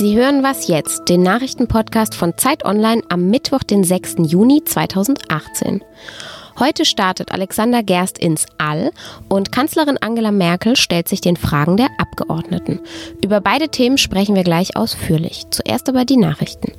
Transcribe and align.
Sie 0.00 0.16
hören 0.16 0.42
was 0.42 0.66
jetzt, 0.66 1.10
den 1.10 1.22
Nachrichtenpodcast 1.22 2.14
von 2.14 2.38
Zeit 2.38 2.64
Online 2.64 3.02
am 3.10 3.28
Mittwoch, 3.28 3.62
den 3.62 3.84
6. 3.84 4.16
Juni 4.20 4.64
2018. 4.64 5.84
Heute 6.58 6.86
startet 6.86 7.32
Alexander 7.32 7.82
Gerst 7.82 8.16
ins 8.16 8.46
All 8.56 8.92
und 9.28 9.52
Kanzlerin 9.52 9.98
Angela 10.00 10.30
Merkel 10.30 10.76
stellt 10.76 11.06
sich 11.06 11.20
den 11.20 11.36
Fragen 11.36 11.76
der 11.76 11.88
Abgeordneten. 11.98 12.80
Über 13.22 13.42
beide 13.42 13.68
Themen 13.68 13.98
sprechen 13.98 14.34
wir 14.34 14.42
gleich 14.42 14.74
ausführlich. 14.74 15.44
Zuerst 15.50 15.86
aber 15.90 16.06
die 16.06 16.16
Nachrichten. 16.16 16.72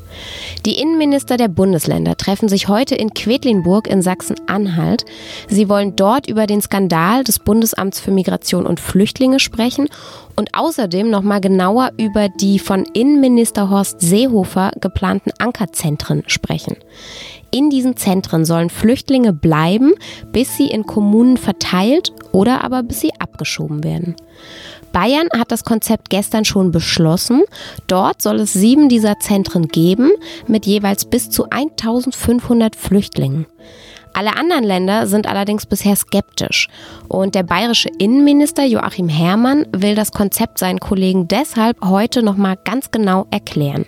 Die 0.65 0.79
Innenminister 0.79 1.37
der 1.37 1.47
Bundesländer 1.47 2.17
treffen 2.17 2.49
sich 2.49 2.67
heute 2.67 2.95
in 2.95 3.13
Quedlinburg 3.13 3.87
in 3.87 4.01
Sachsen-Anhalt. 4.01 5.05
Sie 5.47 5.69
wollen 5.69 5.95
dort 5.95 6.27
über 6.29 6.47
den 6.47 6.61
Skandal 6.61 7.23
des 7.23 7.39
Bundesamts 7.39 7.99
für 7.99 8.11
Migration 8.11 8.65
und 8.65 8.79
Flüchtlinge 8.79 9.39
sprechen 9.39 9.87
und 10.35 10.53
außerdem 10.53 11.09
nochmal 11.09 11.41
genauer 11.41 11.91
über 11.97 12.29
die 12.29 12.59
von 12.59 12.85
Innenminister 12.93 13.69
Horst 13.69 14.01
Seehofer 14.01 14.71
geplanten 14.79 15.31
Ankerzentren 15.39 16.23
sprechen. 16.27 16.77
In 17.51 17.69
diesen 17.69 17.97
Zentren 17.97 18.45
sollen 18.45 18.69
Flüchtlinge 18.69 19.33
bleiben, 19.33 19.93
bis 20.31 20.55
sie 20.55 20.67
in 20.67 20.85
Kommunen 20.85 21.35
verteilt 21.35 22.13
oder 22.31 22.63
aber 22.63 22.81
bis 22.81 23.01
sie 23.01 23.11
abgeschoben 23.19 23.83
werden. 23.83 24.15
Bayern 24.93 25.27
hat 25.37 25.51
das 25.51 25.63
Konzept 25.63 26.09
gestern 26.09 26.45
schon 26.45 26.71
beschlossen. 26.71 27.43
Dort 27.87 28.21
soll 28.21 28.39
es 28.39 28.53
sieben 28.53 28.89
dieser 28.89 29.19
Zentren 29.19 29.67
geben, 29.67 30.11
mit 30.47 30.65
jeweils 30.65 31.05
bis 31.05 31.29
zu 31.29 31.49
1500 31.49 32.75
Flüchtlingen. 32.75 33.45
Alle 34.13 34.35
anderen 34.35 34.63
Länder 34.63 35.07
sind 35.07 35.27
allerdings 35.27 35.65
bisher 35.65 35.95
skeptisch. 35.95 36.67
Und 37.07 37.35
der 37.35 37.43
bayerische 37.43 37.89
Innenminister 37.97 38.65
Joachim 38.65 39.07
Herrmann 39.07 39.65
will 39.75 39.95
das 39.95 40.11
Konzept 40.11 40.57
seinen 40.57 40.79
Kollegen 40.79 41.27
deshalb 41.27 41.77
heute 41.83 42.21
nochmal 42.21 42.57
ganz 42.63 42.91
genau 42.91 43.27
erklären. 43.31 43.85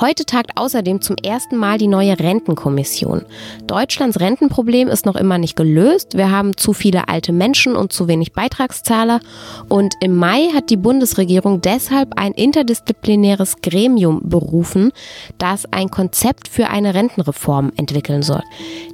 Heute 0.00 0.24
tagt 0.24 0.52
außerdem 0.54 1.00
zum 1.00 1.16
ersten 1.16 1.56
Mal 1.56 1.76
die 1.76 1.88
neue 1.88 2.16
Rentenkommission. 2.20 3.22
Deutschlands 3.66 4.20
Rentenproblem 4.20 4.86
ist 4.86 5.06
noch 5.06 5.16
immer 5.16 5.38
nicht 5.38 5.56
gelöst. 5.56 6.16
Wir 6.16 6.30
haben 6.30 6.56
zu 6.56 6.72
viele 6.72 7.08
alte 7.08 7.32
Menschen 7.32 7.74
und 7.74 7.92
zu 7.92 8.06
wenig 8.06 8.32
Beitragszahler. 8.32 9.18
Und 9.68 9.94
im 10.00 10.14
Mai 10.14 10.50
hat 10.54 10.70
die 10.70 10.76
Bundesregierung 10.76 11.62
deshalb 11.62 12.16
ein 12.16 12.30
interdisziplinäres 12.30 13.56
Gremium 13.60 14.20
berufen, 14.22 14.92
das 15.36 15.64
ein 15.72 15.90
Konzept 15.90 16.46
für 16.46 16.68
eine 16.68 16.94
Rentenreform 16.94 17.72
entwickeln 17.76 18.22
soll. 18.22 18.44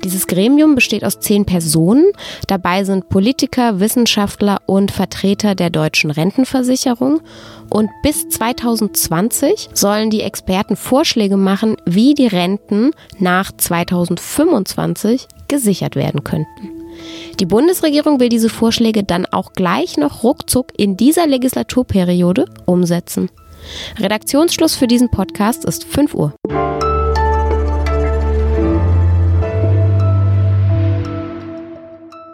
Dieses 0.02 0.26
Gremium 0.26 0.74
besteht 0.74 1.04
aus 1.04 1.20
zehn 1.20 1.44
Personen. 1.44 2.12
Dabei 2.46 2.84
sind 2.84 3.10
Politiker, 3.10 3.78
Wissenschaftler 3.78 4.62
und 4.64 4.90
Vertreter 4.90 5.54
der 5.54 5.68
deutschen 5.68 6.10
Rentenversicherung. 6.10 7.20
Und 7.68 7.90
bis 8.02 8.28
2020 8.28 9.70
sollen 9.74 10.08
die 10.08 10.20
Experten 10.20 10.76
Vorschläge 10.94 11.36
machen, 11.36 11.76
wie 11.86 12.14
die 12.14 12.28
Renten 12.28 12.92
nach 13.18 13.50
2025 13.50 15.26
gesichert 15.48 15.96
werden 15.96 16.22
könnten. 16.22 16.70
Die 17.40 17.46
Bundesregierung 17.46 18.20
will 18.20 18.28
diese 18.28 18.48
Vorschläge 18.48 19.02
dann 19.02 19.26
auch 19.26 19.54
gleich 19.54 19.96
noch 19.96 20.22
ruckzuck 20.22 20.68
in 20.76 20.96
dieser 20.96 21.26
Legislaturperiode 21.26 22.44
umsetzen. 22.64 23.28
Redaktionsschluss 23.98 24.76
für 24.76 24.86
diesen 24.86 25.10
Podcast 25.10 25.64
ist 25.64 25.82
5 25.82 26.14
Uhr. 26.14 26.32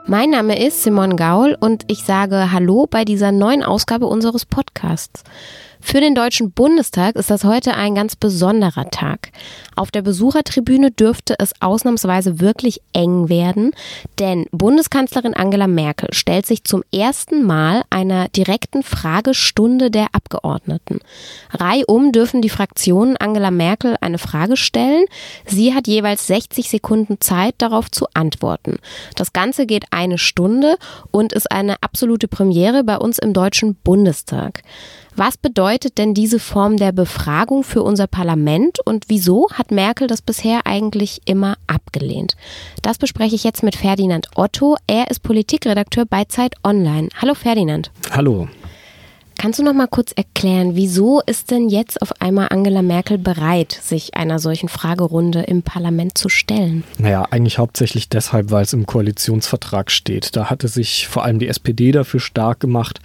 Mein 0.07 0.29
Name 0.29 0.63
ist 0.63 0.83
Simon 0.83 1.17
Gaul 1.17 1.57
und 1.59 1.85
ich 1.87 2.05
sage 2.05 2.53
Hallo 2.53 2.87
bei 2.91 3.07
dieser 3.07 3.33
neuen 3.33 3.63
Ausgabe 3.63 4.07
unseres 4.07 4.45
Podcasts. 4.45 5.23
Für 5.81 6.01
den 6.01 6.15
Deutschen 6.15 6.53
Bundestag 6.53 7.17
ist 7.17 7.31
das 7.31 7.43
heute 7.43 7.75
ein 7.75 7.95
ganz 7.95 8.15
besonderer 8.15 8.91
Tag. 8.91 9.33
Auf 9.75 9.91
der 9.91 10.03
Besuchertribüne 10.03 10.91
dürfte 10.91 11.35
es 11.39 11.53
ausnahmsweise 11.61 12.39
wirklich 12.39 12.81
eng 12.93 13.29
werden, 13.29 13.73
denn 14.19 14.47
Bundeskanzlerin 14.53 15.35
Angela 15.35 15.67
Merkel 15.67 16.11
stellt 16.13 16.47
sich 16.47 16.65
zum 16.65 16.85
ersten 16.95 17.45
Mal 17.45 17.83
einer 17.89 18.29
direkten 18.29 18.83
Fragestunde 18.83 19.91
der 19.91 20.09
Abgeordneten. 20.13 21.01
Reihum 21.51 22.13
dürfen 22.13 22.43
die 22.43 22.51
Fraktionen 22.51 23.17
Angela 23.17 23.51
Merkel 23.51 23.97
eine 24.01 24.19
Frage 24.19 24.57
stellen. 24.57 25.07
Sie 25.47 25.75
hat 25.75 25.89
jeweils 25.89 26.27
60 26.27 26.69
Sekunden 26.69 27.21
Zeit, 27.21 27.55
darauf 27.59 27.91
zu 27.91 28.07
antworten. 28.15 28.79
Das 29.17 29.33
Ganze 29.33 29.67
geht 29.67 29.87
eine 29.91 30.19
Stunde 30.19 30.77
und 31.11 31.33
ist 31.33 31.51
eine 31.51 31.77
absolute 31.83 32.29
Premiere 32.29 32.85
bei 32.85 32.97
uns 32.97 33.19
im 33.19 33.33
Deutschen 33.33 33.75
Bundestag. 33.77 34.63
Was 35.21 35.37
bedeutet 35.37 35.99
denn 35.99 36.15
diese 36.15 36.39
Form 36.39 36.79
der 36.79 36.93
Befragung 36.93 37.63
für 37.63 37.83
unser 37.83 38.07
Parlament 38.07 38.79
und 38.87 39.05
wieso 39.09 39.51
hat 39.53 39.71
Merkel 39.71 40.07
das 40.07 40.23
bisher 40.23 40.63
eigentlich 40.65 41.21
immer 41.27 41.57
abgelehnt? 41.67 42.37
Das 42.81 42.97
bespreche 42.97 43.35
ich 43.35 43.45
jetzt 43.45 43.63
mit 43.63 43.77
Ferdinand 43.77 44.29
Otto. 44.35 44.79
Er 44.87 45.11
ist 45.11 45.23
Politikredakteur 45.23 46.07
bei 46.07 46.25
Zeit 46.25 46.55
Online. 46.65 47.11
Hallo 47.21 47.35
Ferdinand. 47.35 47.91
Hallo. 48.11 48.49
Kannst 49.41 49.59
du 49.59 49.63
noch 49.63 49.73
mal 49.73 49.87
kurz 49.87 50.13
erklären, 50.13 50.77
wieso 50.77 51.23
ist 51.25 51.51
denn 51.51 51.71
jetzt 51.71 52.03
auf 52.03 52.21
einmal 52.21 52.49
Angela 52.51 52.83
Merkel 52.83 53.17
bereit, 53.17 53.73
sich 53.73 54.15
einer 54.15 54.39
solchen 54.39 54.69
Fragerunde 54.69 55.41
im 55.41 55.63
Parlament 55.63 56.19
zu 56.19 56.29
stellen? 56.29 56.85
Naja, 56.99 57.27
eigentlich 57.31 57.57
hauptsächlich 57.57 58.11
deshalb, 58.11 58.51
weil 58.51 58.65
es 58.65 58.75
im 58.75 58.85
Koalitionsvertrag 58.85 59.91
steht. 59.91 60.37
Da 60.37 60.51
hatte 60.51 60.69
sich 60.69 61.09
vor 61.09 61.25
allem 61.25 61.39
die 61.39 61.49
SPD 61.49 61.91
dafür 61.91 62.21
stark 62.21 62.61
gemacht. 62.61 63.01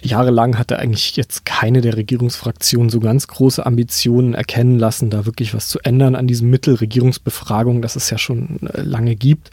Jahrelang 0.00 0.58
hatte 0.58 0.78
eigentlich 0.78 1.16
jetzt 1.16 1.44
keine 1.44 1.80
der 1.80 1.96
Regierungsfraktionen 1.96 2.88
so 2.88 3.00
ganz 3.00 3.26
große 3.26 3.66
Ambitionen 3.66 4.34
erkennen 4.34 4.78
lassen, 4.78 5.10
da 5.10 5.26
wirklich 5.26 5.54
was 5.54 5.66
zu 5.66 5.80
ändern 5.80 6.14
an 6.14 6.28
diesem 6.28 6.50
Mittel 6.50 6.76
Regierungsbefragung, 6.76 7.82
das 7.82 7.96
es 7.96 8.10
ja 8.10 8.18
schon 8.18 8.60
äh, 8.74 8.82
lange 8.82 9.16
gibt. 9.16 9.50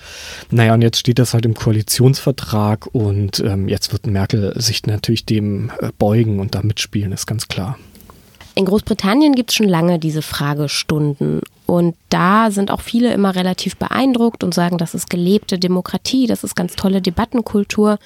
Naja, 0.51 0.75
und 0.75 0.83
jetzt 0.83 0.99
steht 0.99 1.17
das 1.17 1.33
halt 1.33 1.47
im 1.47 1.55
Koalitionsvertrag 1.55 2.85
und 2.93 3.39
ähm, 3.39 3.67
jetzt 3.67 3.91
wird 3.91 4.05
Merkel 4.05 4.53
sich 4.61 4.85
natürlich 4.85 5.25
dem 5.25 5.71
äh, 5.79 5.89
beugen 5.97 6.26
kriegen 6.27 6.39
und 6.39 6.55
da 6.55 6.61
mitspielen, 6.61 7.11
ist 7.11 7.25
ganz 7.25 7.47
klar. 7.47 7.77
In 8.55 8.65
Großbritannien 8.65 9.35
gibt 9.35 9.51
es 9.51 9.55
schon 9.55 9.67
lange 9.69 9.99
diese 9.99 10.21
Fragestunden. 10.21 11.41
Und 11.65 11.95
da 12.09 12.49
sind 12.49 12.71
auch 12.71 12.81
viele 12.81 13.13
immer 13.13 13.35
relativ 13.35 13.75
beeindruckt 13.77 14.43
und 14.43 14.53
sagen, 14.53 14.77
das 14.77 14.95
ist 14.95 15.09
gelebte 15.09 15.59
Demokratie, 15.59 16.25
das 16.25 16.43
ist 16.43 16.55
ganz 16.55 16.75
tolle 16.75 17.01
Debattenkultur. 17.01 17.99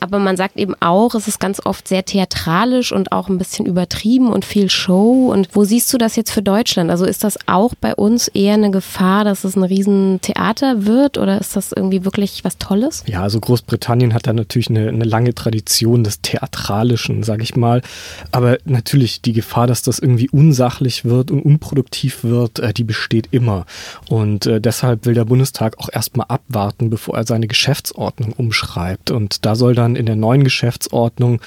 Aber 0.00 0.18
man 0.18 0.36
sagt 0.36 0.56
eben 0.56 0.74
auch, 0.80 1.14
es 1.14 1.28
ist 1.28 1.40
ganz 1.40 1.64
oft 1.64 1.88
sehr 1.88 2.04
theatralisch 2.04 2.92
und 2.92 3.12
auch 3.12 3.28
ein 3.28 3.38
bisschen 3.38 3.66
übertrieben 3.66 4.32
und 4.32 4.44
viel 4.44 4.70
Show. 4.70 5.30
Und 5.32 5.48
wo 5.52 5.64
siehst 5.64 5.92
du 5.92 5.98
das 5.98 6.16
jetzt 6.16 6.30
für 6.30 6.42
Deutschland? 6.42 6.90
Also 6.90 7.04
ist 7.04 7.24
das 7.24 7.38
auch 7.46 7.74
bei 7.80 7.94
uns 7.94 8.28
eher 8.28 8.54
eine 8.54 8.70
Gefahr, 8.70 9.24
dass 9.24 9.44
es 9.44 9.56
ein 9.56 9.62
Riesentheater 9.62 10.86
wird 10.86 11.18
oder 11.18 11.40
ist 11.40 11.56
das 11.56 11.72
irgendwie 11.72 12.04
wirklich 12.04 12.44
was 12.44 12.58
Tolles? 12.58 13.04
Ja, 13.06 13.22
also 13.22 13.40
Großbritannien 13.40 14.12
hat 14.12 14.26
da 14.26 14.32
natürlich 14.32 14.68
eine, 14.68 14.88
eine 14.88 15.04
lange 15.04 15.34
Tradition 15.34 16.04
des 16.04 16.20
Theatralischen, 16.20 17.22
sage 17.22 17.42
ich 17.42 17.56
mal. 17.56 17.82
Aber 18.32 18.58
natürlich 18.64 19.22
die 19.22 19.32
Gefahr, 19.32 19.66
dass 19.66 19.82
das 19.82 19.98
irgendwie 19.98 20.28
unsachlich 20.30 21.04
wird 21.04 21.30
und 21.30 21.42
unproduktiv 21.42 22.24
wird, 22.24 22.58
äh, 22.58 22.72
die 22.72 22.84
besteht 22.84 23.28
immer. 23.30 23.66
Und 24.08 24.46
äh, 24.46 24.60
deshalb 24.60 25.06
will 25.06 25.14
der 25.14 25.24
Bundestag 25.24 25.78
auch 25.78 25.88
erstmal 25.90 26.26
abwarten, 26.28 26.90
bevor 26.90 27.16
er 27.16 27.26
seine 27.26 27.46
Geschäftsordnung 27.46 28.32
umschreibt. 28.32 29.10
Und 29.10 29.44
da 29.46 29.54
soll 29.54 29.74
dann 29.74 29.85
in 29.94 30.06
der 30.06 30.16
neuen 30.16 30.42
Geschäftsordnung 30.42 31.40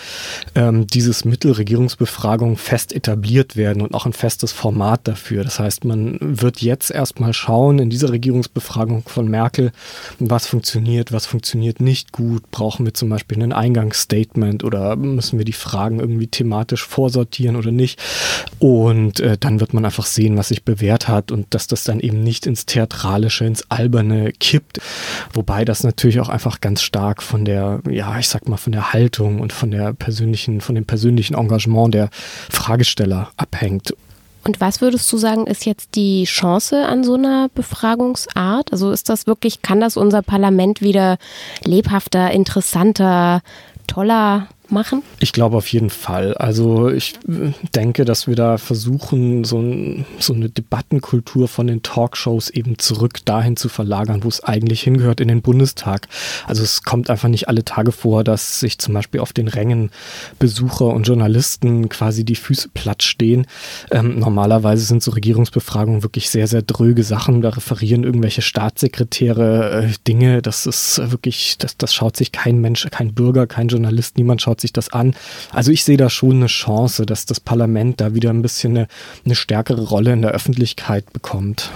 ähm, 0.55 0.87
dieses 0.87 1.25
Mittel 1.25 1.51
Regierungsbefragung 1.51 2.55
fest 2.55 2.93
etabliert 2.93 3.55
werden 3.55 3.81
und 3.81 3.93
auch 3.93 4.05
ein 4.05 4.13
festes 4.13 4.51
Format 4.51 5.01
dafür. 5.07 5.43
Das 5.43 5.59
heißt, 5.59 5.83
man 5.83 6.17
wird 6.21 6.61
jetzt 6.61 6.91
erstmal 6.91 7.33
schauen 7.33 7.79
in 7.79 7.89
dieser 7.89 8.11
Regierungsbefragung 8.11 9.03
von 9.07 9.27
Merkel, 9.27 9.71
was 10.19 10.47
funktioniert, 10.47 11.11
was 11.11 11.25
funktioniert 11.25 11.81
nicht 11.81 12.11
gut. 12.11 12.49
Brauchen 12.51 12.85
wir 12.85 12.93
zum 12.93 13.09
Beispiel 13.09 13.41
ein 13.43 13.53
Eingangsstatement 13.53 14.63
oder 14.63 14.95
müssen 14.95 15.37
wir 15.37 15.45
die 15.45 15.53
Fragen 15.53 15.99
irgendwie 15.99 16.27
thematisch 16.27 16.85
vorsortieren 16.85 17.55
oder 17.55 17.71
nicht? 17.71 17.99
Und 18.59 19.19
äh, 19.19 19.37
dann 19.37 19.59
wird 19.59 19.73
man 19.73 19.85
einfach 19.85 20.05
sehen, 20.05 20.37
was 20.37 20.49
sich 20.49 20.63
bewährt 20.63 21.07
hat 21.07 21.31
und 21.31 21.47
dass 21.53 21.67
das 21.67 21.83
dann 21.83 21.99
eben 21.99 22.23
nicht 22.23 22.45
ins 22.45 22.65
Theatralische, 22.65 23.45
ins 23.45 23.69
Alberne 23.69 24.31
kippt. 24.31 24.79
Wobei 25.33 25.65
das 25.65 25.83
natürlich 25.83 26.19
auch 26.19 26.29
einfach 26.29 26.61
ganz 26.61 26.81
stark 26.81 27.23
von 27.23 27.45
der, 27.45 27.81
ja, 27.89 28.19
ich 28.19 28.28
sag 28.29 28.47
mal, 28.47 28.57
von 28.57 28.71
der 28.71 28.93
Haltung 28.93 29.39
und 29.39 29.53
von 29.53 29.71
der 29.71 29.93
persönlichen, 29.93 30.61
von 30.61 30.75
dem 30.75 30.85
persönlichen 30.85 31.35
Engagement 31.35 31.93
der 31.93 32.09
Fragesteller 32.49 33.31
abhängt. 33.37 33.93
Und 34.43 34.61
was 34.61 34.81
würdest 34.81 35.11
du 35.11 35.17
sagen, 35.17 35.47
ist 35.47 35.65
jetzt 35.65 35.95
die 35.95 36.23
Chance 36.23 36.85
an 36.85 37.03
so 37.03 37.15
einer 37.15 37.49
Befragungsart? 37.53 38.71
Also 38.71 38.91
ist 38.91 39.09
das 39.09 39.27
wirklich, 39.27 39.61
kann 39.61 39.81
das 39.81 39.97
unser 39.97 40.21
Parlament 40.21 40.81
wieder 40.81 41.17
lebhafter, 41.65 42.31
interessanter, 42.31 43.41
toller 43.87 44.47
machen? 44.71 45.03
Ich 45.19 45.33
glaube 45.33 45.57
auf 45.57 45.67
jeden 45.67 45.89
Fall. 45.89 46.33
Also 46.35 46.89
ich 46.89 47.15
äh, 47.27 47.51
denke, 47.75 48.05
dass 48.05 48.27
wir 48.27 48.35
da 48.35 48.57
versuchen, 48.57 49.43
so, 49.43 49.59
ein, 49.59 50.05
so 50.19 50.33
eine 50.33 50.49
Debattenkultur 50.49 51.47
von 51.47 51.67
den 51.67 51.83
Talkshows 51.83 52.49
eben 52.49 52.77
zurück 52.79 53.25
dahin 53.25 53.57
zu 53.57 53.69
verlagern, 53.69 54.23
wo 54.23 54.27
es 54.27 54.43
eigentlich 54.43 54.81
hingehört, 54.81 55.21
in 55.21 55.27
den 55.27 55.41
Bundestag. 55.41 56.07
Also 56.47 56.63
es 56.63 56.83
kommt 56.83 57.09
einfach 57.09 57.29
nicht 57.29 57.47
alle 57.47 57.65
Tage 57.65 57.91
vor, 57.91 58.23
dass 58.23 58.59
sich 58.59 58.79
zum 58.79 58.93
Beispiel 58.93 59.19
auf 59.19 59.33
den 59.33 59.47
Rängen 59.47 59.91
Besucher 60.39 60.87
und 60.87 61.07
Journalisten 61.07 61.89
quasi 61.89 62.23
die 62.23 62.35
Füße 62.35 62.69
platt 62.73 63.03
stehen. 63.03 63.47
Ähm, 63.91 64.19
normalerweise 64.19 64.83
sind 64.83 65.03
so 65.03 65.11
Regierungsbefragungen 65.11 66.03
wirklich 66.03 66.29
sehr, 66.29 66.47
sehr 66.47 66.61
dröge 66.61 67.03
Sachen. 67.03 67.41
Da 67.41 67.49
referieren 67.49 68.03
irgendwelche 68.03 68.41
Staatssekretäre 68.41 69.83
äh, 69.83 69.93
Dinge. 70.07 70.41
Das 70.41 70.65
ist 70.65 70.99
wirklich, 71.11 71.57
das, 71.57 71.77
das 71.77 71.93
schaut 71.93 72.17
sich 72.17 72.31
kein 72.31 72.59
Mensch, 72.61 72.87
kein 72.91 73.13
Bürger, 73.13 73.47
kein 73.47 73.67
Journalist, 73.67 74.17
niemand 74.17 74.41
schaut 74.41 74.58
sich 74.61 74.73
das 74.73 74.89
an. 74.89 75.15
Also 75.51 75.71
ich 75.71 75.83
sehe 75.83 75.97
da 75.97 76.09
schon 76.09 76.37
eine 76.37 76.47
Chance, 76.47 77.05
dass 77.05 77.25
das 77.25 77.39
Parlament 77.39 78.01
da 78.01 78.13
wieder 78.13 78.29
ein 78.29 78.41
bisschen 78.41 78.77
eine, 78.77 78.87
eine 79.25 79.35
stärkere 79.35 79.81
Rolle 79.81 80.13
in 80.13 80.21
der 80.21 80.31
Öffentlichkeit 80.31 81.11
bekommt. 81.13 81.71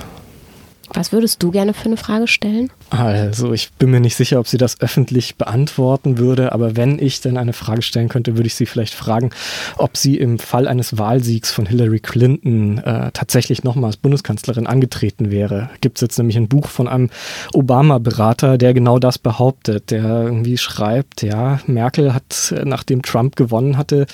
Was 0.94 1.12
würdest 1.12 1.42
du 1.42 1.50
gerne 1.50 1.74
für 1.74 1.86
eine 1.86 1.98
Frage 1.98 2.28
stellen? 2.28 2.70
Also, 2.92 3.52
ich 3.52 3.72
bin 3.74 3.90
mir 3.90 4.00
nicht 4.00 4.16
sicher, 4.16 4.40
ob 4.40 4.48
sie 4.48 4.58
das 4.58 4.80
öffentlich 4.80 5.38
beantworten 5.38 6.20
würde, 6.20 6.52
aber 6.52 6.78
wenn 6.78 7.00
ich 7.00 7.20
denn 7.20 7.38
eine 7.38 7.54
Frage 7.54 7.82
stellen 7.82 8.10
könnte, 8.10 8.38
würde 8.38 8.46
ich 8.46 8.54
sie 8.54 8.68
vielleicht 8.68 8.94
fragen, 8.94 9.32
ob 9.78 9.98
sie 9.98 10.18
im 10.18 10.38
Fall 10.38 10.68
eines 10.68 10.98
Wahlsiegs 11.00 11.52
von 11.52 11.66
Hillary 11.66 12.00
Clinton 12.00 12.78
äh, 12.78 13.10
tatsächlich 13.12 13.64
nochmal 13.64 13.88
als 13.88 13.98
Bundeskanzlerin 13.98 14.68
angetreten 14.68 15.32
wäre. 15.32 15.72
Gibt 15.82 15.98
es 15.98 16.02
jetzt 16.02 16.18
nämlich 16.20 16.38
ein 16.38 16.48
Buch 16.48 16.68
von 16.68 16.88
einem 16.88 17.10
Obama-Berater, 17.54 18.60
der 18.60 18.76
genau 18.76 19.00
das 19.00 19.18
behauptet, 19.18 19.90
der 19.90 20.04
irgendwie 20.04 20.60
schreibt, 20.60 21.24
ja, 21.24 21.60
Merkel 21.66 22.14
hat, 22.14 22.54
nachdem 22.64 23.02
Trump 23.02 23.36
gewonnen 23.36 23.78
hatte, 23.78 24.06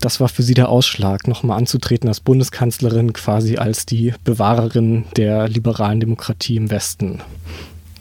das 0.00 0.20
war 0.20 0.28
für 0.28 0.42
sie 0.42 0.54
der 0.54 0.70
Ausschlag, 0.70 1.28
nochmal 1.28 1.58
anzutreten 1.58 2.08
als 2.08 2.20
Bundeskanzlerin, 2.20 3.12
quasi 3.12 3.56
als 3.56 3.84
die 3.84 4.14
Bewahrerin 4.24 5.04
der 5.16 5.48
liberalen 5.48 6.00
Demokratie 6.00 6.13
im 6.56 6.70
Westen. 6.70 7.20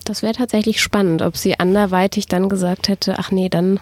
Das 0.06 0.21
wäre 0.21 0.33
tatsächlich 0.33 0.81
spannend, 0.81 1.21
ob 1.21 1.38
sie 1.38 1.60
anderweitig 1.60 2.27
dann 2.27 2.50
gesagt 2.50 2.89
hätte, 2.89 3.18
ach 3.18 3.31
nee, 3.31 3.50
dann 3.50 3.80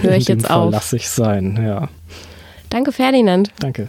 höre 0.00 0.16
ich 0.16 0.28
jetzt 0.28 0.46
Fall 0.46 0.56
auf. 0.58 0.72
Lass 0.72 0.92
ich 0.92 1.08
sein, 1.08 1.58
ja. 1.62 1.88
Danke, 2.68 2.92
Ferdinand. 2.92 3.50
Danke. 3.58 3.88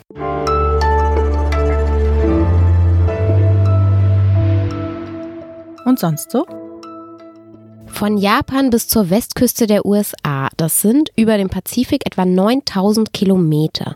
Und 5.85 5.99
sonst 5.99 6.31
so? 6.31 6.45
Von 7.93 8.17
Japan 8.17 8.71
bis 8.71 8.87
zur 8.87 9.11
Westküste 9.11 9.67
der 9.67 9.85
USA, 9.85 10.49
das 10.57 10.81
sind 10.81 11.11
über 11.15 11.37
dem 11.37 11.49
Pazifik 11.49 12.07
etwa 12.07 12.25
9000 12.25 13.13
Kilometer. 13.13 13.95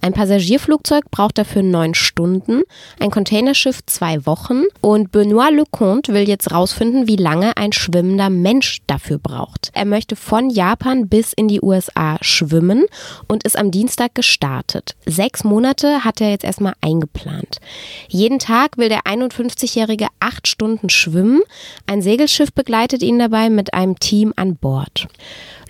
Ein 0.00 0.12
Passagierflugzeug 0.12 1.04
braucht 1.12 1.38
dafür 1.38 1.62
neun 1.62 1.94
Stunden, 1.94 2.62
ein 2.98 3.12
Containerschiff 3.12 3.86
zwei 3.86 4.26
Wochen 4.26 4.64
und 4.80 5.12
Benoit 5.12 5.52
Lecomte 5.52 6.12
will 6.12 6.28
jetzt 6.28 6.50
rausfinden, 6.50 7.06
wie 7.06 7.16
lange 7.16 7.56
ein 7.56 7.72
schwimmender 7.72 8.30
Mensch 8.30 8.80
dafür 8.88 9.18
braucht. 9.18 9.70
Er 9.74 9.84
möchte 9.84 10.16
von 10.16 10.50
Japan 10.50 11.08
bis 11.08 11.32
in 11.32 11.46
die 11.46 11.62
USA 11.62 12.18
schwimmen 12.22 12.84
und 13.28 13.44
ist 13.44 13.56
am 13.56 13.70
Dienstag 13.70 14.16
gestartet. 14.16 14.96
Sechs 15.06 15.44
Monate 15.44 16.04
hat 16.04 16.20
er 16.20 16.30
jetzt 16.30 16.44
erstmal 16.44 16.74
eingeplant. 16.80 17.58
Jeden 18.08 18.40
Tag 18.40 18.76
will 18.76 18.88
der 18.88 19.02
51-Jährige 19.02 20.08
acht 20.18 20.48
Stunden 20.48 20.90
schwimmen. 20.90 21.42
Ein 21.86 22.02
Segelschiff 22.02 22.52
begleitet 22.52 23.02
ihn 23.02 23.20
dabei 23.20 23.35
dabei 23.36 23.50
mit 23.50 23.74
einem 23.74 23.98
Team 23.98 24.32
an 24.36 24.56
Bord. 24.56 25.08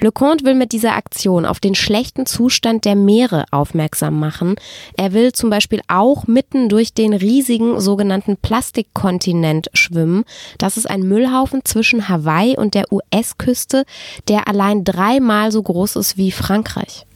LeConte 0.00 0.44
will 0.44 0.54
mit 0.54 0.72
dieser 0.72 0.94
Aktion 0.94 1.46
auf 1.46 1.58
den 1.58 1.74
schlechten 1.74 2.26
Zustand 2.26 2.84
der 2.84 2.94
Meere 2.94 3.44
aufmerksam 3.50 4.20
machen. 4.20 4.56
Er 4.96 5.12
will 5.12 5.32
zum 5.32 5.50
Beispiel 5.50 5.80
auch 5.88 6.26
mitten 6.26 6.68
durch 6.68 6.92
den 6.92 7.12
riesigen 7.12 7.80
sogenannten 7.80 8.36
Plastikkontinent 8.36 9.68
schwimmen. 9.72 10.24
Das 10.58 10.76
ist 10.76 10.88
ein 10.88 11.00
Müllhaufen 11.00 11.62
zwischen 11.64 12.08
Hawaii 12.08 12.56
und 12.56 12.74
der 12.74 12.92
US-Küste, 12.92 13.84
der 14.28 14.48
allein 14.48 14.84
dreimal 14.84 15.50
so 15.50 15.62
groß 15.62 15.96
ist 15.96 16.16
wie 16.16 16.30
Frankreich. 16.30 17.06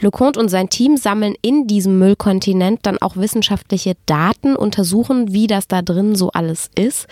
Leconte 0.00 0.40
und 0.40 0.48
sein 0.48 0.68
Team 0.68 0.96
sammeln 0.96 1.34
in 1.42 1.66
diesem 1.66 1.98
Müllkontinent 1.98 2.80
dann 2.82 2.98
auch 2.98 3.16
wissenschaftliche 3.16 3.96
Daten, 4.06 4.56
untersuchen, 4.56 5.32
wie 5.32 5.46
das 5.46 5.68
da 5.68 5.82
drin 5.82 6.14
so 6.14 6.30
alles 6.30 6.70
ist. 6.74 7.06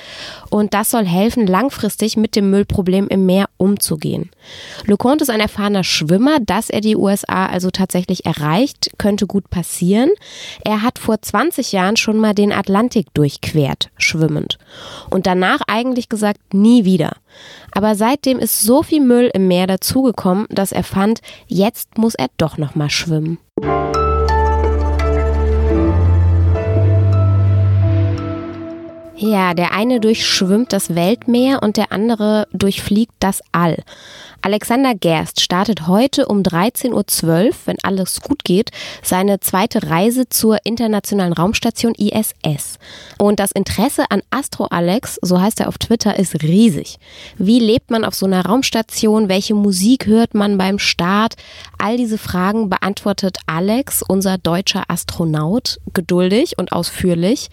Und 0.50 0.74
das 0.74 0.90
soll 0.90 1.04
helfen, 1.04 1.46
langfristig 1.46 2.16
mit 2.16 2.36
dem 2.36 2.50
Müllproblem 2.50 3.08
im 3.08 3.26
Meer 3.26 3.46
umzugehen. 3.56 4.30
Leconte 4.86 5.24
ist 5.24 5.30
ein 5.30 5.40
erfahrener 5.40 5.84
Schwimmer, 5.84 6.38
dass 6.40 6.70
er 6.70 6.80
die 6.80 6.96
USA 6.96 7.46
also 7.46 7.70
tatsächlich 7.70 8.26
erreicht, 8.26 8.90
könnte 8.98 9.26
gut 9.26 9.50
passieren. 9.50 10.10
Er 10.64 10.82
hat 10.82 10.98
vor 10.98 11.20
20 11.20 11.72
Jahren 11.72 11.96
schon 11.96 12.18
mal 12.18 12.34
den 12.34 12.52
Atlantik 12.52 13.06
durchquert, 13.14 13.90
schwimmend. 13.96 14.58
Und 15.10 15.26
danach 15.26 15.60
eigentlich 15.66 16.08
gesagt, 16.08 16.54
nie 16.54 16.84
wieder. 16.84 17.16
Aber 17.72 17.94
seitdem 17.94 18.38
ist 18.38 18.62
so 18.62 18.82
viel 18.82 19.00
Müll 19.00 19.30
im 19.34 19.48
Meer 19.48 19.66
dazugekommen, 19.66 20.46
dass 20.50 20.72
er 20.72 20.84
fand, 20.84 21.20
jetzt 21.46 21.98
muss 21.98 22.14
er 22.14 22.28
doch 22.36 22.53
noch 22.58 22.74
mal 22.74 22.90
schwimmen. 22.90 23.38
Ja, 29.16 29.54
der 29.54 29.72
eine 29.72 30.00
durchschwimmt 30.00 30.72
das 30.72 30.96
Weltmeer 30.96 31.62
und 31.62 31.76
der 31.76 31.92
andere 31.92 32.48
durchfliegt 32.52 33.14
das 33.20 33.42
All. 33.52 33.76
Alexander 34.42 34.94
Gerst 34.94 35.40
startet 35.40 35.86
heute 35.86 36.26
um 36.26 36.42
13.12 36.42 37.46
Uhr, 37.46 37.54
wenn 37.64 37.76
alles 37.82 38.20
gut 38.20 38.44
geht, 38.44 38.72
seine 39.02 39.40
zweite 39.40 39.88
Reise 39.88 40.28
zur 40.28 40.58
internationalen 40.64 41.32
Raumstation 41.32 41.94
ISS. 41.94 42.78
Und 43.16 43.40
das 43.40 43.52
Interesse 43.52 44.10
an 44.10 44.20
Astro 44.28 44.66
Alex, 44.66 45.18
so 45.22 45.40
heißt 45.40 45.60
er 45.60 45.68
auf 45.68 45.78
Twitter, 45.78 46.18
ist 46.18 46.42
riesig. 46.42 46.98
Wie 47.38 47.58
lebt 47.58 47.90
man 47.90 48.04
auf 48.04 48.14
so 48.14 48.26
einer 48.26 48.44
Raumstation? 48.44 49.30
Welche 49.30 49.54
Musik 49.54 50.06
hört 50.06 50.34
man 50.34 50.58
beim 50.58 50.78
Start? 50.78 51.36
All 51.78 51.96
diese 51.96 52.18
Fragen 52.18 52.68
beantwortet 52.68 53.38
Alex, 53.46 54.02
unser 54.06 54.36
deutscher 54.36 54.84
Astronaut, 54.88 55.78
geduldig 55.94 56.58
und 56.58 56.72
ausführlich. 56.72 57.48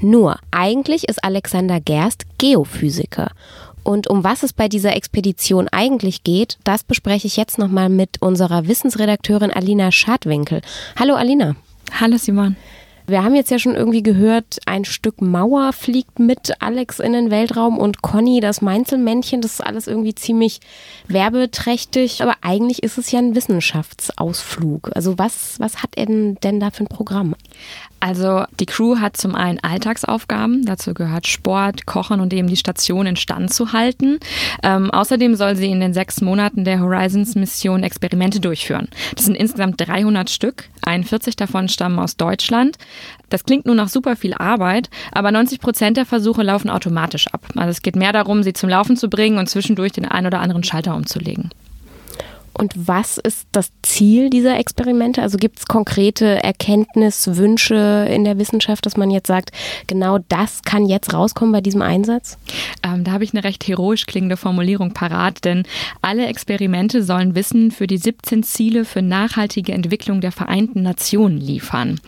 Nur, 0.00 0.38
eigentlich 0.52 1.08
ist 1.08 1.24
Alexander 1.24 1.80
Gerst 1.80 2.24
Geophysiker. 2.38 3.32
Und 3.82 4.08
um 4.08 4.22
was 4.22 4.44
es 4.44 4.52
bei 4.52 4.68
dieser 4.68 4.94
Expedition 4.94 5.66
eigentlich 5.68 6.22
geht, 6.22 6.58
das 6.62 6.84
bespreche 6.84 7.26
ich 7.26 7.36
jetzt 7.36 7.58
nochmal 7.58 7.88
mit 7.88 8.22
unserer 8.22 8.68
Wissensredakteurin 8.68 9.50
Alina 9.50 9.90
Schadwinkel. 9.90 10.60
Hallo 10.96 11.14
Alina. 11.14 11.56
Hallo 11.98 12.16
Simon. 12.16 12.56
Wir 13.08 13.24
haben 13.24 13.34
jetzt 13.34 13.50
ja 13.50 13.58
schon 13.58 13.74
irgendwie 13.74 14.02
gehört, 14.02 14.58
ein 14.66 14.84
Stück 14.84 15.22
Mauer 15.22 15.72
fliegt 15.72 16.18
mit 16.18 16.52
Alex 16.60 17.00
in 17.00 17.14
den 17.14 17.30
Weltraum 17.30 17.78
und 17.78 18.02
Conny, 18.02 18.40
das 18.40 18.60
Meinzelmännchen, 18.60 19.40
das 19.40 19.54
ist 19.54 19.60
alles 19.62 19.86
irgendwie 19.86 20.14
ziemlich 20.14 20.60
werbeträchtig. 21.08 22.22
Aber 22.22 22.34
eigentlich 22.42 22.82
ist 22.82 22.98
es 22.98 23.10
ja 23.10 23.18
ein 23.18 23.34
Wissenschaftsausflug. 23.34 24.90
Also 24.94 25.18
was, 25.18 25.58
was 25.58 25.82
hat 25.82 25.96
er 25.96 26.06
denn, 26.06 26.34
denn 26.42 26.60
da 26.60 26.70
für 26.70 26.84
ein 26.84 26.88
Programm? 26.88 27.34
Also 28.00 28.44
die 28.60 28.66
Crew 28.66 28.98
hat 28.98 29.16
zum 29.16 29.34
einen 29.34 29.58
Alltagsaufgaben, 29.60 30.64
dazu 30.64 30.94
gehört 30.94 31.26
Sport, 31.26 31.86
Kochen 31.86 32.20
und 32.20 32.32
eben 32.32 32.46
die 32.46 32.56
Station 32.56 33.06
in 33.06 33.16
Stand 33.16 33.52
zu 33.52 33.72
halten. 33.72 34.20
Ähm, 34.62 34.90
außerdem 34.90 35.34
soll 35.34 35.56
sie 35.56 35.70
in 35.70 35.80
den 35.80 35.94
sechs 35.94 36.20
Monaten 36.20 36.64
der 36.64 36.80
Horizons-Mission 36.80 37.82
Experimente 37.82 38.40
durchführen. 38.40 38.88
Das 39.16 39.24
sind 39.24 39.34
insgesamt 39.34 39.80
300 39.80 40.30
Stück, 40.30 40.64
41 40.82 41.34
davon 41.34 41.68
stammen 41.68 41.98
aus 41.98 42.16
Deutschland. 42.16 42.78
Das 43.30 43.44
klingt 43.44 43.66
nur 43.66 43.74
nach 43.74 43.88
super 43.88 44.14
viel 44.14 44.34
Arbeit, 44.34 44.90
aber 45.12 45.32
90 45.32 45.60
Prozent 45.60 45.96
der 45.96 46.06
Versuche 46.06 46.42
laufen 46.42 46.70
automatisch 46.70 47.26
ab. 47.28 47.42
Also 47.56 47.70
es 47.70 47.82
geht 47.82 47.96
mehr 47.96 48.12
darum, 48.12 48.44
sie 48.44 48.52
zum 48.52 48.70
Laufen 48.70 48.96
zu 48.96 49.10
bringen 49.10 49.38
und 49.38 49.48
zwischendurch 49.48 49.92
den 49.92 50.06
einen 50.06 50.28
oder 50.28 50.40
anderen 50.40 50.62
Schalter 50.62 50.94
umzulegen. 50.94 51.50
Und 52.58 52.72
was 52.74 53.18
ist 53.18 53.46
das 53.52 53.70
Ziel 53.82 54.30
dieser 54.30 54.58
Experimente? 54.58 55.22
Also 55.22 55.38
gibt 55.38 55.60
es 55.60 55.66
konkrete 55.66 56.42
Erkenntniswünsche 56.42 58.08
in 58.10 58.24
der 58.24 58.36
Wissenschaft, 58.38 58.84
dass 58.84 58.96
man 58.96 59.12
jetzt 59.12 59.28
sagt, 59.28 59.52
genau 59.86 60.18
das 60.28 60.62
kann 60.62 60.84
jetzt 60.84 61.14
rauskommen 61.14 61.52
bei 61.52 61.60
diesem 61.60 61.82
Einsatz? 61.82 62.36
Ähm, 62.82 63.04
da 63.04 63.12
habe 63.12 63.22
ich 63.22 63.32
eine 63.32 63.44
recht 63.44 63.66
heroisch 63.68 64.06
klingende 64.06 64.36
Formulierung 64.36 64.92
parat, 64.92 65.44
denn 65.44 65.62
alle 66.02 66.26
Experimente 66.26 67.04
sollen 67.04 67.36
Wissen 67.36 67.70
für 67.70 67.86
die 67.86 67.96
17 67.96 68.42
Ziele 68.42 68.84
für 68.84 69.02
nachhaltige 69.02 69.72
Entwicklung 69.72 70.20
der 70.20 70.32
Vereinten 70.32 70.82
Nationen 70.82 71.38
liefern. 71.38 72.00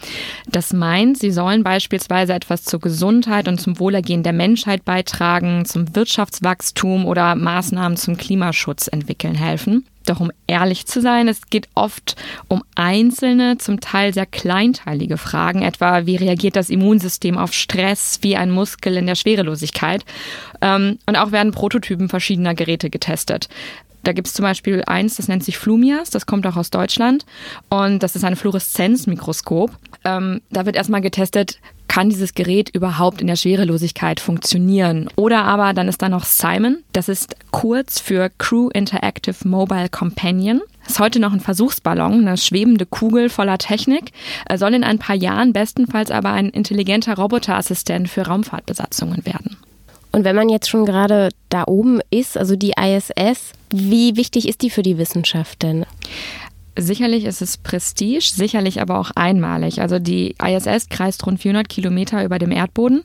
Das 0.50 0.72
meint, 0.72 1.16
sie 1.18 1.30
sollen 1.30 1.62
beispielsweise 1.62 2.32
etwas 2.34 2.64
zur 2.64 2.80
Gesundheit 2.80 3.46
und 3.46 3.60
zum 3.60 3.78
Wohlergehen 3.78 4.24
der 4.24 4.32
Menschheit 4.32 4.84
beitragen, 4.84 5.64
zum 5.64 5.94
Wirtschaftswachstum 5.94 7.06
oder 7.06 7.36
Maßnahmen 7.36 7.96
zum 7.96 8.16
Klimaschutz 8.16 8.88
entwickeln 8.88 9.36
helfen. 9.36 9.86
Doch 10.06 10.20
um 10.20 10.32
ehrlich 10.46 10.86
zu 10.86 11.00
sein, 11.00 11.28
es 11.28 11.48
geht 11.50 11.68
oft 11.74 12.16
um 12.48 12.62
einzelne, 12.74 13.58
zum 13.58 13.80
Teil 13.80 14.14
sehr 14.14 14.26
kleinteilige 14.26 15.18
Fragen, 15.18 15.62
etwa 15.62 16.06
wie 16.06 16.16
reagiert 16.16 16.56
das 16.56 16.70
Immunsystem 16.70 17.36
auf 17.36 17.52
Stress, 17.52 18.18
wie 18.22 18.36
ein 18.36 18.50
Muskel 18.50 18.96
in 18.96 19.06
der 19.06 19.14
Schwerelosigkeit. 19.14 20.04
Ähm, 20.62 20.98
und 21.06 21.16
auch 21.16 21.32
werden 21.32 21.52
Prototypen 21.52 22.08
verschiedener 22.08 22.54
Geräte 22.54 22.90
getestet. 22.90 23.48
Da 24.02 24.12
gibt 24.12 24.28
es 24.28 24.34
zum 24.34 24.44
Beispiel 24.44 24.82
eins, 24.86 25.16
das 25.16 25.28
nennt 25.28 25.44
sich 25.44 25.58
Flumias, 25.58 26.10
das 26.10 26.24
kommt 26.24 26.46
auch 26.46 26.56
aus 26.56 26.70
Deutschland 26.70 27.26
und 27.68 28.02
das 28.02 28.16
ist 28.16 28.24
ein 28.24 28.36
Fluoreszenzmikroskop. 28.36 29.70
Ähm, 30.04 30.40
da 30.50 30.64
wird 30.64 30.76
erstmal 30.76 31.02
getestet, 31.02 31.60
kann 31.90 32.08
dieses 32.08 32.34
Gerät 32.34 32.70
überhaupt 32.70 33.20
in 33.20 33.26
der 33.26 33.34
Schwerelosigkeit 33.34 34.20
funktionieren? 34.20 35.08
Oder 35.16 35.42
aber 35.42 35.72
dann 35.72 35.88
ist 35.88 36.00
da 36.00 36.08
noch 36.08 36.24
Simon, 36.24 36.84
das 36.92 37.08
ist 37.08 37.34
kurz 37.50 37.98
für 37.98 38.30
Crew 38.38 38.68
Interactive 38.68 39.36
Mobile 39.46 39.88
Companion. 39.88 40.60
Ist 40.86 41.00
heute 41.00 41.18
noch 41.18 41.32
ein 41.32 41.40
Versuchsballon, 41.40 42.28
eine 42.28 42.36
schwebende 42.36 42.86
Kugel 42.86 43.28
voller 43.28 43.58
Technik, 43.58 44.12
er 44.46 44.56
soll 44.56 44.74
in 44.74 44.84
ein 44.84 45.00
paar 45.00 45.16
Jahren 45.16 45.52
bestenfalls 45.52 46.12
aber 46.12 46.30
ein 46.30 46.50
intelligenter 46.50 47.16
Roboterassistent 47.16 48.08
für 48.08 48.22
Raumfahrtbesatzungen 48.22 49.26
werden. 49.26 49.56
Und 50.12 50.22
wenn 50.22 50.36
man 50.36 50.48
jetzt 50.48 50.68
schon 50.68 50.86
gerade 50.86 51.30
da 51.48 51.64
oben 51.66 52.00
ist, 52.10 52.38
also 52.38 52.54
die 52.54 52.72
ISS, 52.80 53.52
wie 53.72 54.16
wichtig 54.16 54.48
ist 54.48 54.62
die 54.62 54.70
für 54.70 54.82
die 54.82 54.96
Wissenschaft 54.96 55.62
denn? 55.62 55.86
Sicherlich 56.76 57.24
ist 57.24 57.42
es 57.42 57.56
Prestige, 57.56 58.30
sicherlich 58.34 58.80
aber 58.80 58.98
auch 58.98 59.10
einmalig. 59.14 59.80
Also 59.80 59.98
die 59.98 60.36
ISS 60.42 60.88
kreist 60.88 61.26
rund 61.26 61.40
400 61.40 61.68
Kilometer 61.68 62.24
über 62.24 62.38
dem 62.38 62.52
Erdboden. 62.52 63.02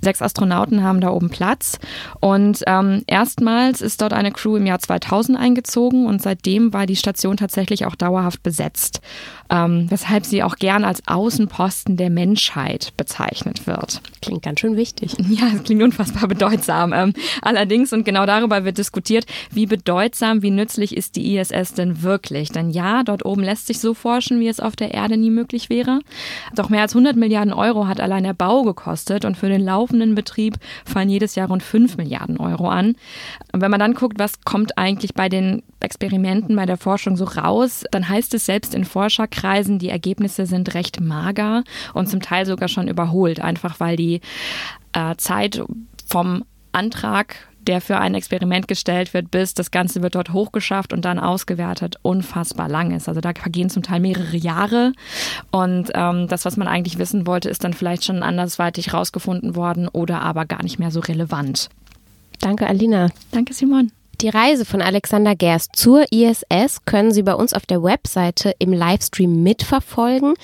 Sechs 0.00 0.22
Astronauten 0.22 0.82
haben 0.82 1.00
da 1.00 1.10
oben 1.10 1.30
Platz. 1.30 1.78
Und 2.20 2.62
ähm, 2.66 3.02
erstmals 3.06 3.80
ist 3.80 4.00
dort 4.00 4.12
eine 4.12 4.32
Crew 4.32 4.56
im 4.56 4.66
Jahr 4.66 4.78
2000 4.78 5.38
eingezogen 5.38 6.06
und 6.06 6.22
seitdem 6.22 6.72
war 6.72 6.86
die 6.86 6.96
Station 6.96 7.36
tatsächlich 7.36 7.86
auch 7.86 7.94
dauerhaft 7.94 8.42
besetzt 8.42 9.00
ähm, 9.52 9.86
weshalb 9.90 10.24
sie 10.24 10.42
auch 10.42 10.56
gern 10.56 10.82
als 10.84 11.06
Außenposten 11.06 11.98
der 11.98 12.08
Menschheit 12.08 12.94
bezeichnet 12.96 13.66
wird. 13.66 14.00
Klingt 14.22 14.42
ganz 14.42 14.60
schön 14.60 14.76
wichtig. 14.76 15.14
Ja, 15.32 15.48
es 15.54 15.62
klingt 15.62 15.82
unfassbar 15.82 16.28
bedeutsam. 16.28 16.92
Ähm, 16.92 17.14
allerdings, 17.40 17.92
und 17.94 18.04
genau 18.04 18.26
darüber 18.26 18.64
wird 18.64 18.76
diskutiert, 18.76 19.24
wie 19.50 19.64
bedeutsam, 19.64 20.42
wie 20.42 20.50
nützlich 20.50 20.94
ist 20.94 21.16
die 21.16 21.36
ISS 21.36 21.72
denn 21.72 22.02
wirklich? 22.02 22.50
Denn 22.50 22.68
ja, 22.70 23.01
dort 23.04 23.24
oben 23.24 23.42
lässt 23.42 23.66
sich 23.66 23.80
so 23.80 23.94
forschen, 23.94 24.40
wie 24.40 24.48
es 24.48 24.60
auf 24.60 24.76
der 24.76 24.94
Erde 24.94 25.16
nie 25.16 25.30
möglich 25.30 25.70
wäre. 25.70 26.00
Doch 26.54 26.68
mehr 26.68 26.82
als 26.82 26.94
100 26.94 27.16
Milliarden 27.16 27.52
Euro 27.52 27.86
hat 27.86 28.00
allein 28.00 28.24
der 28.24 28.34
Bau 28.34 28.62
gekostet 28.62 29.24
und 29.24 29.36
für 29.36 29.48
den 29.48 29.64
laufenden 29.64 30.14
Betrieb 30.14 30.56
fallen 30.84 31.08
jedes 31.08 31.34
Jahr 31.34 31.48
rund 31.48 31.62
5 31.62 31.96
Milliarden 31.96 32.38
Euro 32.38 32.68
an. 32.68 32.96
Und 33.52 33.60
wenn 33.60 33.70
man 33.70 33.80
dann 33.80 33.94
guckt, 33.94 34.18
was 34.18 34.40
kommt 34.42 34.78
eigentlich 34.78 35.14
bei 35.14 35.28
den 35.28 35.62
Experimenten, 35.80 36.56
bei 36.56 36.66
der 36.66 36.76
Forschung 36.76 37.16
so 37.16 37.24
raus, 37.24 37.84
dann 37.90 38.08
heißt 38.08 38.34
es 38.34 38.46
selbst 38.46 38.74
in 38.74 38.84
Forscherkreisen, 38.84 39.78
die 39.78 39.88
Ergebnisse 39.88 40.46
sind 40.46 40.74
recht 40.74 41.00
mager 41.00 41.64
und 41.94 42.08
zum 42.08 42.20
Teil 42.20 42.46
sogar 42.46 42.68
schon 42.68 42.88
überholt, 42.88 43.40
einfach 43.40 43.80
weil 43.80 43.96
die 43.96 44.20
äh, 44.92 45.16
Zeit 45.16 45.62
vom 46.06 46.44
Antrag 46.72 47.36
der 47.66 47.80
für 47.80 47.98
ein 47.98 48.14
Experiment 48.14 48.68
gestellt 48.68 49.14
wird, 49.14 49.30
bis 49.30 49.54
das 49.54 49.70
Ganze 49.70 50.02
wird 50.02 50.14
dort 50.14 50.32
hochgeschafft 50.32 50.92
und 50.92 51.04
dann 51.04 51.18
ausgewertet, 51.18 51.96
unfassbar 52.02 52.68
lang 52.68 52.92
ist. 52.92 53.08
Also 53.08 53.20
da 53.20 53.32
vergehen 53.34 53.70
zum 53.70 53.82
Teil 53.82 54.00
mehrere 54.00 54.36
Jahre. 54.36 54.92
Und 55.50 55.90
ähm, 55.94 56.28
das, 56.28 56.44
was 56.44 56.56
man 56.56 56.68
eigentlich 56.68 56.98
wissen 56.98 57.26
wollte, 57.26 57.48
ist 57.48 57.64
dann 57.64 57.74
vielleicht 57.74 58.04
schon 58.04 58.22
andersweitig 58.22 58.92
rausgefunden 58.92 59.56
worden 59.56 59.88
oder 59.88 60.22
aber 60.22 60.44
gar 60.44 60.62
nicht 60.62 60.78
mehr 60.78 60.90
so 60.90 61.00
relevant. 61.00 61.68
Danke, 62.40 62.66
Alina. 62.66 63.08
Danke, 63.30 63.54
Simon. 63.54 63.92
Die 64.22 64.28
Reise 64.28 64.64
von 64.64 64.80
Alexander 64.80 65.34
Gerst 65.34 65.74
zur 65.74 66.04
ISS 66.12 66.84
können 66.84 67.10
Sie 67.10 67.24
bei 67.24 67.34
uns 67.34 67.52
auf 67.52 67.66
der 67.66 67.82
Webseite 67.82 68.54
im 68.60 68.72
Livestream 68.72 69.42
mitverfolgen. 69.42 70.34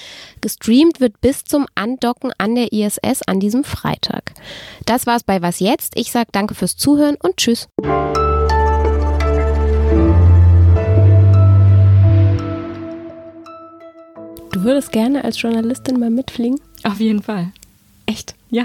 Gestreamt 0.40 0.99
wird 0.99 1.20
bis 1.20 1.44
zum 1.44 1.64
Andocken 1.76 2.32
an 2.38 2.56
der 2.56 2.73
ISS 2.73 3.23
an 3.28 3.38
diesem 3.38 3.62
Freitag. 3.62 4.32
Das 4.85 5.06
war's 5.06 5.23
bei 5.23 5.42
Was 5.42 5.61
jetzt? 5.61 5.92
Ich 5.94 6.11
sage 6.11 6.30
danke 6.32 6.56
fürs 6.56 6.76
Zuhören 6.76 7.14
und 7.23 7.37
tschüss. 7.37 7.68
Du 14.50 14.64
würdest 14.64 14.90
gerne 14.90 15.23
als 15.23 15.40
Journalistin 15.40 16.00
mal 16.00 16.11
mitfliegen? 16.11 16.61
Auf 16.82 16.99
jeden 16.99 17.23
Fall. 17.23 17.52
Echt? 18.06 18.35
Ja. 18.50 18.64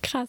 Krass. 0.00 0.22